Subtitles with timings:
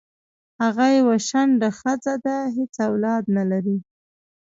[0.61, 3.77] هغه یوه شنډه خځه ده حیڅ اولاد نه لری